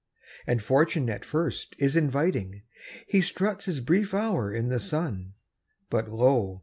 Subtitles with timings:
[0.47, 2.63] And fortune at first is inviting
[3.07, 5.35] He struts his brief hour in the sun
[5.91, 6.59] But, lo!